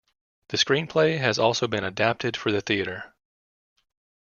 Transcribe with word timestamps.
The 0.47 0.57
screenplay 0.57 1.19
has 1.19 1.37
also 1.37 1.67
been 1.67 1.83
adapted 1.83 2.35
for 2.35 2.51
the 2.51 2.61
theatre. 2.61 3.13